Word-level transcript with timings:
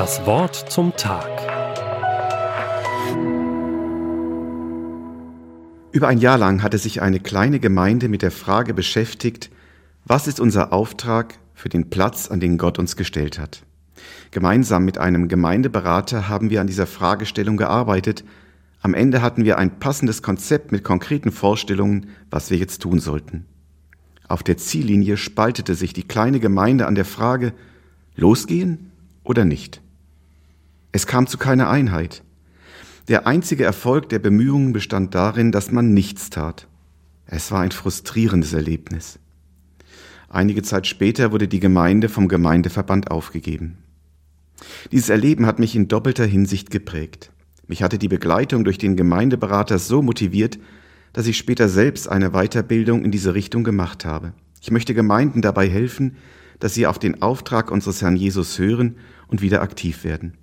Das 0.00 0.24
Wort 0.24 0.56
zum 0.56 0.96
Tag. 0.96 1.28
Über 5.92 6.08
ein 6.08 6.16
Jahr 6.16 6.38
lang 6.38 6.62
hatte 6.62 6.78
sich 6.78 7.02
eine 7.02 7.20
kleine 7.20 7.60
Gemeinde 7.60 8.08
mit 8.08 8.22
der 8.22 8.30
Frage 8.30 8.72
beschäftigt, 8.72 9.50
was 10.06 10.26
ist 10.26 10.40
unser 10.40 10.72
Auftrag 10.72 11.38
für 11.52 11.68
den 11.68 11.90
Platz, 11.90 12.28
an 12.28 12.40
den 12.40 12.56
Gott 12.56 12.78
uns 12.78 12.96
gestellt 12.96 13.38
hat. 13.38 13.62
Gemeinsam 14.30 14.86
mit 14.86 14.96
einem 14.96 15.28
Gemeindeberater 15.28 16.30
haben 16.30 16.48
wir 16.48 16.62
an 16.62 16.66
dieser 16.66 16.86
Fragestellung 16.86 17.58
gearbeitet. 17.58 18.24
Am 18.80 18.94
Ende 18.94 19.20
hatten 19.20 19.44
wir 19.44 19.58
ein 19.58 19.80
passendes 19.80 20.22
Konzept 20.22 20.72
mit 20.72 20.82
konkreten 20.82 21.30
Vorstellungen, 21.30 22.06
was 22.30 22.50
wir 22.50 22.56
jetzt 22.56 22.80
tun 22.80 23.00
sollten. 23.00 23.44
Auf 24.28 24.42
der 24.42 24.56
Ziellinie 24.56 25.18
spaltete 25.18 25.74
sich 25.74 25.92
die 25.92 26.08
kleine 26.08 26.40
Gemeinde 26.40 26.86
an 26.86 26.94
der 26.94 27.04
Frage, 27.04 27.52
losgehen 28.16 28.92
oder 29.24 29.44
nicht. 29.44 29.82
Es 30.92 31.06
kam 31.06 31.26
zu 31.26 31.38
keiner 31.38 31.70
Einheit. 31.70 32.22
Der 33.08 33.26
einzige 33.26 33.64
Erfolg 33.64 34.08
der 34.08 34.18
Bemühungen 34.18 34.72
bestand 34.72 35.14
darin, 35.14 35.52
dass 35.52 35.70
man 35.70 35.94
nichts 35.94 36.30
tat. 36.30 36.66
Es 37.26 37.50
war 37.52 37.60
ein 37.60 37.70
frustrierendes 37.70 38.52
Erlebnis. 38.52 39.18
Einige 40.28 40.62
Zeit 40.62 40.86
später 40.86 41.32
wurde 41.32 41.48
die 41.48 41.60
Gemeinde 41.60 42.08
vom 42.08 42.28
Gemeindeverband 42.28 43.10
aufgegeben. 43.10 43.78
Dieses 44.92 45.08
Erleben 45.08 45.46
hat 45.46 45.58
mich 45.58 45.74
in 45.74 45.88
doppelter 45.88 46.26
Hinsicht 46.26 46.70
geprägt. 46.70 47.32
Mich 47.66 47.82
hatte 47.82 47.98
die 47.98 48.08
Begleitung 48.08 48.64
durch 48.64 48.78
den 48.78 48.96
Gemeindeberater 48.96 49.78
so 49.78 50.02
motiviert, 50.02 50.58
dass 51.12 51.26
ich 51.26 51.38
später 51.38 51.68
selbst 51.68 52.08
eine 52.08 52.30
Weiterbildung 52.30 53.04
in 53.04 53.10
diese 53.10 53.34
Richtung 53.34 53.64
gemacht 53.64 54.04
habe. 54.04 54.32
Ich 54.60 54.70
möchte 54.70 54.94
Gemeinden 54.94 55.40
dabei 55.40 55.68
helfen, 55.68 56.16
dass 56.58 56.74
sie 56.74 56.86
auf 56.86 56.98
den 56.98 57.22
Auftrag 57.22 57.70
unseres 57.70 58.02
Herrn 58.02 58.16
Jesus 58.16 58.58
hören 58.58 58.96
und 59.28 59.40
wieder 59.40 59.62
aktiv 59.62 60.04
werden. 60.04 60.34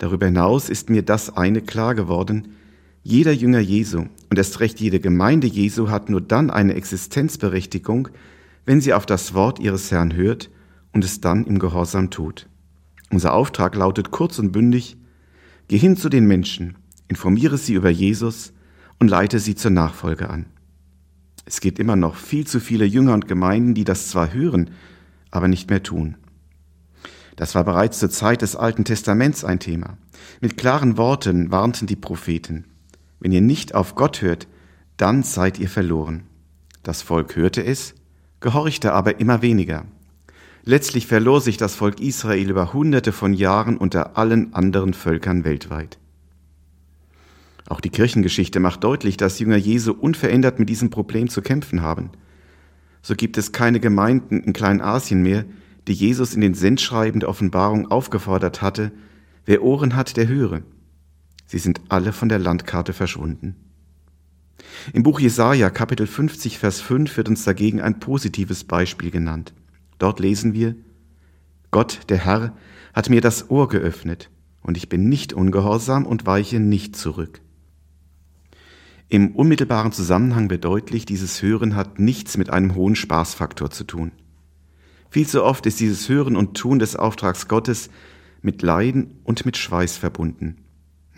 Darüber 0.00 0.26
hinaus 0.26 0.70
ist 0.70 0.88
mir 0.88 1.02
das 1.02 1.36
eine 1.36 1.60
klar 1.60 1.94
geworden, 1.94 2.54
jeder 3.02 3.32
Jünger 3.32 3.60
Jesu 3.60 4.06
und 4.30 4.38
erst 4.38 4.58
recht 4.60 4.80
jede 4.80 4.98
Gemeinde 4.98 5.46
Jesu 5.46 5.90
hat 5.90 6.08
nur 6.08 6.22
dann 6.22 6.48
eine 6.48 6.72
Existenzberechtigung, 6.74 8.08
wenn 8.64 8.80
sie 8.80 8.94
auf 8.94 9.04
das 9.04 9.34
Wort 9.34 9.58
ihres 9.58 9.90
Herrn 9.90 10.14
hört 10.16 10.50
und 10.94 11.04
es 11.04 11.20
dann 11.20 11.44
im 11.44 11.58
Gehorsam 11.58 12.08
tut. 12.08 12.48
Unser 13.10 13.34
Auftrag 13.34 13.76
lautet 13.76 14.10
kurz 14.10 14.38
und 14.38 14.52
bündig, 14.52 14.96
geh 15.68 15.76
hin 15.76 15.98
zu 15.98 16.08
den 16.08 16.26
Menschen, 16.26 16.76
informiere 17.08 17.58
sie 17.58 17.74
über 17.74 17.90
Jesus 17.90 18.54
und 18.98 19.08
leite 19.08 19.38
sie 19.38 19.54
zur 19.54 19.70
Nachfolge 19.70 20.30
an. 20.30 20.46
Es 21.44 21.60
gibt 21.60 21.78
immer 21.78 21.96
noch 21.96 22.16
viel 22.16 22.46
zu 22.46 22.58
viele 22.58 22.86
Jünger 22.86 23.12
und 23.12 23.28
Gemeinden, 23.28 23.74
die 23.74 23.84
das 23.84 24.08
zwar 24.08 24.32
hören, 24.32 24.70
aber 25.30 25.46
nicht 25.46 25.68
mehr 25.68 25.82
tun. 25.82 26.16
Das 27.40 27.54
war 27.54 27.64
bereits 27.64 27.98
zur 27.98 28.10
Zeit 28.10 28.42
des 28.42 28.54
Alten 28.54 28.84
Testaments 28.84 29.46
ein 29.46 29.60
Thema. 29.60 29.96
Mit 30.42 30.58
klaren 30.58 30.98
Worten 30.98 31.50
warnten 31.50 31.86
die 31.86 31.96
Propheten. 31.96 32.66
Wenn 33.18 33.32
ihr 33.32 33.40
nicht 33.40 33.74
auf 33.74 33.94
Gott 33.94 34.20
hört, 34.20 34.46
dann 34.98 35.22
seid 35.22 35.58
ihr 35.58 35.70
verloren. 35.70 36.24
Das 36.82 37.00
Volk 37.00 37.36
hörte 37.36 37.64
es, 37.64 37.94
gehorchte 38.40 38.92
aber 38.92 39.20
immer 39.20 39.40
weniger. 39.40 39.86
Letztlich 40.64 41.06
verlor 41.06 41.40
sich 41.40 41.56
das 41.56 41.76
Volk 41.76 41.98
Israel 41.98 42.50
über 42.50 42.74
hunderte 42.74 43.10
von 43.10 43.32
Jahren 43.32 43.78
unter 43.78 44.18
allen 44.18 44.52
anderen 44.52 44.92
Völkern 44.92 45.42
weltweit. 45.42 45.98
Auch 47.70 47.80
die 47.80 47.88
Kirchengeschichte 47.88 48.60
macht 48.60 48.84
deutlich, 48.84 49.16
dass 49.16 49.38
Jünger 49.38 49.56
Jesu 49.56 49.92
unverändert 49.92 50.58
mit 50.58 50.68
diesem 50.68 50.90
Problem 50.90 51.30
zu 51.30 51.40
kämpfen 51.40 51.80
haben 51.80 52.10
so 53.02 53.14
gibt 53.14 53.38
es 53.38 53.52
keine 53.52 53.80
Gemeinden 53.80 54.40
in 54.40 54.52
Kleinasien 54.52 55.22
mehr, 55.22 55.44
die 55.88 55.92
Jesus 55.92 56.34
in 56.34 56.40
den 56.40 56.54
Sendschreiben 56.54 57.20
der 57.20 57.28
Offenbarung 57.28 57.90
aufgefordert 57.90 58.62
hatte, 58.62 58.92
wer 59.44 59.62
Ohren 59.62 59.96
hat, 59.96 60.16
der 60.16 60.28
höre. 60.28 60.62
Sie 61.46 61.58
sind 61.58 61.80
alle 61.88 62.12
von 62.12 62.28
der 62.28 62.38
Landkarte 62.38 62.92
verschwunden. 62.92 63.56
Im 64.92 65.02
Buch 65.02 65.20
Jesaja, 65.20 65.70
Kapitel 65.70 66.06
50, 66.06 66.58
Vers 66.58 66.80
5 66.80 67.16
wird 67.16 67.28
uns 67.28 67.44
dagegen 67.44 67.80
ein 67.80 67.98
positives 67.98 68.64
Beispiel 68.64 69.10
genannt. 69.10 69.52
Dort 69.98 70.20
lesen 70.20 70.52
wir, 70.54 70.76
Gott, 71.70 72.00
der 72.08 72.18
Herr, 72.18 72.56
hat 72.94 73.10
mir 73.10 73.20
das 73.20 73.50
Ohr 73.50 73.68
geöffnet, 73.68 74.30
und 74.62 74.76
ich 74.76 74.88
bin 74.88 75.08
nicht 75.08 75.32
ungehorsam 75.32 76.06
und 76.06 76.26
weiche 76.26 76.60
nicht 76.60 76.96
zurück. 76.96 77.40
Im 79.08 79.34
unmittelbaren 79.34 79.92
Zusammenhang 79.92 80.50
wird 80.50 80.64
deutlich, 80.64 81.04
dieses 81.04 81.42
Hören 81.42 81.74
hat 81.74 81.98
nichts 81.98 82.36
mit 82.36 82.50
einem 82.50 82.74
hohen 82.76 82.94
Spaßfaktor 82.94 83.70
zu 83.70 83.84
tun. 83.84 84.12
Viel 85.10 85.26
zu 85.26 85.42
oft 85.42 85.66
ist 85.66 85.80
dieses 85.80 86.08
Hören 86.08 86.36
und 86.36 86.56
Tun 86.56 86.78
des 86.78 86.94
Auftrags 86.94 87.48
Gottes 87.48 87.90
mit 88.42 88.62
Leiden 88.62 89.18
und 89.24 89.44
mit 89.44 89.56
Schweiß 89.56 89.96
verbunden. 89.96 90.58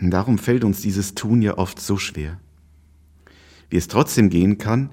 Darum 0.01 0.39
fällt 0.39 0.65
uns 0.65 0.81
dieses 0.81 1.15
Tun 1.15 1.43
ja 1.43 1.59
oft 1.59 1.79
so 1.79 1.97
schwer. 1.99 2.41
Wie 3.69 3.77
es 3.77 3.89
trotzdem 3.89 4.31
gehen 4.31 4.59
kann, 4.59 4.91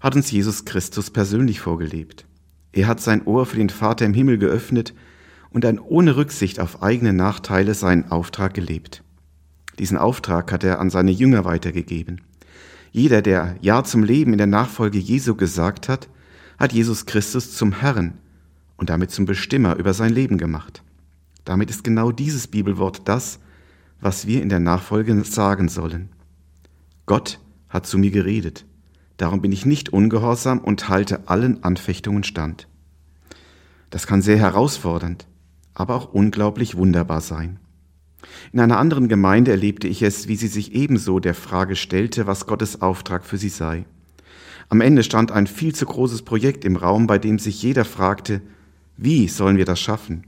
hat 0.00 0.16
uns 0.16 0.30
Jesus 0.30 0.64
Christus 0.64 1.10
persönlich 1.10 1.60
vorgelebt. 1.60 2.26
Er 2.72 2.88
hat 2.88 3.00
sein 3.00 3.24
Ohr 3.26 3.46
für 3.46 3.56
den 3.56 3.70
Vater 3.70 4.04
im 4.04 4.12
Himmel 4.12 4.38
geöffnet 4.38 4.92
und 5.50 5.62
dann 5.64 5.78
ohne 5.78 6.16
Rücksicht 6.16 6.58
auf 6.58 6.82
eigene 6.82 7.12
Nachteile 7.12 7.74
seinen 7.74 8.10
Auftrag 8.10 8.54
gelebt. 8.54 9.04
Diesen 9.78 9.96
Auftrag 9.96 10.50
hat 10.52 10.64
er 10.64 10.80
an 10.80 10.90
seine 10.90 11.12
Jünger 11.12 11.44
weitergegeben. 11.44 12.20
Jeder, 12.90 13.22
der 13.22 13.56
Ja 13.60 13.84
zum 13.84 14.02
Leben 14.02 14.32
in 14.32 14.38
der 14.38 14.46
Nachfolge 14.46 14.98
Jesu 14.98 15.36
gesagt 15.36 15.88
hat, 15.88 16.08
hat 16.58 16.72
Jesus 16.72 17.06
Christus 17.06 17.54
zum 17.54 17.80
Herrn 17.80 18.18
und 18.82 18.90
damit 18.90 19.12
zum 19.12 19.26
Bestimmer 19.26 19.76
über 19.76 19.94
sein 19.94 20.12
Leben 20.12 20.38
gemacht. 20.38 20.82
Damit 21.44 21.70
ist 21.70 21.84
genau 21.84 22.10
dieses 22.10 22.48
Bibelwort 22.48 23.02
das, 23.04 23.38
was 24.00 24.26
wir 24.26 24.42
in 24.42 24.48
der 24.48 24.58
Nachfolge 24.58 25.22
sagen 25.22 25.68
sollen. 25.68 26.08
Gott 27.06 27.38
hat 27.68 27.86
zu 27.86 27.96
mir 27.96 28.10
geredet. 28.10 28.64
Darum 29.18 29.40
bin 29.40 29.52
ich 29.52 29.64
nicht 29.64 29.92
ungehorsam 29.92 30.58
und 30.58 30.88
halte 30.88 31.28
allen 31.28 31.62
Anfechtungen 31.62 32.24
stand. 32.24 32.66
Das 33.90 34.08
kann 34.08 34.20
sehr 34.20 34.38
herausfordernd, 34.38 35.28
aber 35.74 35.94
auch 35.94 36.12
unglaublich 36.12 36.76
wunderbar 36.76 37.20
sein. 37.20 37.60
In 38.52 38.58
einer 38.58 38.78
anderen 38.78 39.06
Gemeinde 39.06 39.52
erlebte 39.52 39.86
ich 39.86 40.02
es, 40.02 40.26
wie 40.26 40.34
sie 40.34 40.48
sich 40.48 40.74
ebenso 40.74 41.20
der 41.20 41.34
Frage 41.34 41.76
stellte, 41.76 42.26
was 42.26 42.48
Gottes 42.48 42.82
Auftrag 42.82 43.24
für 43.24 43.38
sie 43.38 43.48
sei. 43.48 43.84
Am 44.70 44.80
Ende 44.80 45.04
stand 45.04 45.30
ein 45.30 45.46
viel 45.46 45.72
zu 45.72 45.86
großes 45.86 46.22
Projekt 46.22 46.64
im 46.64 46.74
Raum, 46.74 47.06
bei 47.06 47.20
dem 47.20 47.38
sich 47.38 47.62
jeder 47.62 47.84
fragte, 47.84 48.42
wie 48.96 49.28
sollen 49.28 49.56
wir 49.56 49.64
das 49.64 49.80
schaffen? 49.80 50.24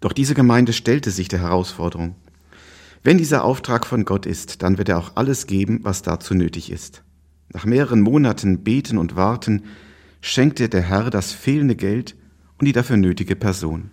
Doch 0.00 0.12
diese 0.12 0.34
Gemeinde 0.34 0.72
stellte 0.72 1.10
sich 1.10 1.28
der 1.28 1.40
Herausforderung. 1.40 2.16
Wenn 3.02 3.18
dieser 3.18 3.44
Auftrag 3.44 3.86
von 3.86 4.04
Gott 4.04 4.26
ist, 4.26 4.62
dann 4.62 4.78
wird 4.78 4.88
er 4.88 4.98
auch 4.98 5.12
alles 5.14 5.46
geben, 5.46 5.80
was 5.82 6.02
dazu 6.02 6.34
nötig 6.34 6.70
ist. 6.70 7.02
Nach 7.52 7.64
mehreren 7.64 8.00
Monaten 8.00 8.64
Beten 8.64 8.98
und 8.98 9.16
Warten 9.16 9.62
schenkte 10.20 10.68
der 10.68 10.82
Herr 10.82 11.10
das 11.10 11.32
fehlende 11.32 11.76
Geld 11.76 12.16
und 12.58 12.66
die 12.66 12.72
dafür 12.72 12.96
nötige 12.96 13.36
Person. 13.36 13.90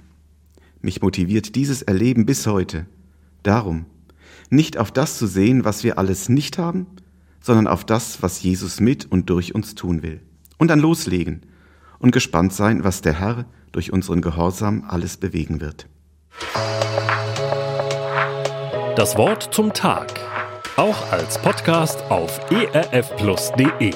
Mich 0.82 1.02
motiviert 1.02 1.56
dieses 1.56 1.84
Erleben 1.84 2.26
bis 2.26 2.48
heute. 2.48 2.88
Darum, 3.44 3.86
nicht 4.50 4.78
auf 4.78 4.92
das 4.92 5.18
zu 5.18 5.28
sehen, 5.28 5.64
was 5.64 5.84
wir 5.84 5.98
alles 5.98 6.28
nicht 6.28 6.58
haben, 6.58 6.88
sondern 7.40 7.68
auf 7.68 7.86
das, 7.86 8.22
was 8.22 8.42
Jesus 8.42 8.80
mit 8.80 9.10
und 9.12 9.30
durch 9.30 9.54
uns 9.54 9.76
tun 9.76 10.02
will. 10.02 10.22
Und 10.58 10.70
dann 10.70 10.80
loslegen 10.80 11.42
und 12.04 12.12
gespannt 12.12 12.54
sein, 12.54 12.84
was 12.84 13.02
der 13.02 13.20
Herr 13.20 13.46
durch 13.72 13.94
unseren 13.94 14.22
Gehorsam 14.22 14.84
alles 14.88 15.18
bewegen 15.18 15.62
wird. 15.62 15.88
Das 18.96 19.18
Wort 19.18 19.54
zum 19.54 19.74
Tag. 19.74 20.12
Auch 20.76 21.12
als 21.12 21.42
Podcast 21.42 22.04
auf 22.10 22.40
erfplus.de. 22.52 23.94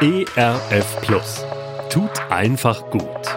ERF 0.00 1.00
Plus. 1.02 1.44
Tut 1.90 2.10
einfach 2.30 2.90
gut. 2.90 3.35